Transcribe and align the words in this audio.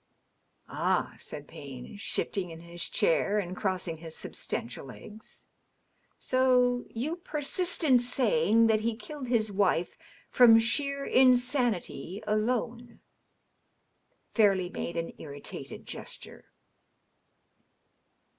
^^ 0.00 0.02
Ah/' 0.74 1.18
said 1.20 1.46
Payne, 1.46 1.98
shifting 1.98 2.48
in 2.48 2.60
his 2.60 2.88
chair 2.88 3.38
and 3.38 3.54
crossing 3.54 3.98
his 3.98 4.16
substantial 4.16 4.86
legs. 4.86 5.44
^^ 6.10 6.12
So 6.18 6.86
you 6.88 7.16
persist 7.16 7.84
in 7.84 7.98
saying 7.98 8.66
that 8.68 8.80
he 8.80 8.96
killed 8.96 9.28
his 9.28 9.52
wife 9.52 9.98
from 10.30 10.58
sheer 10.58 11.04
in 11.04 11.36
sanity 11.36 12.22
alone?" 12.26 13.00
Fairleigh 14.34 14.70
made 14.70 14.96
an 14.96 15.12
irritated 15.18 15.84
gesture. 15.84 16.46